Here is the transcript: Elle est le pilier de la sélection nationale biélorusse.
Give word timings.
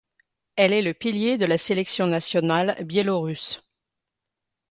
Elle 0.55 0.73
est 0.73 0.81
le 0.81 0.95
pilier 0.95 1.37
de 1.37 1.45
la 1.45 1.59
sélection 1.59 2.07
nationale 2.07 2.75
biélorusse. 2.85 3.61